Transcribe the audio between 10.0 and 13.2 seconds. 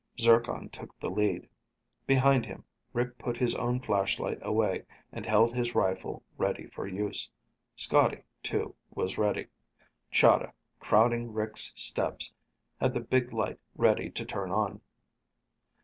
Chahda, crowding Rick's steps, had the